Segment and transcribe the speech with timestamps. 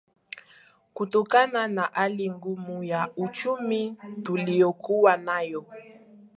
[0.93, 5.65] kutokana na hali ngumu ya uchumi tuliokuwa nayo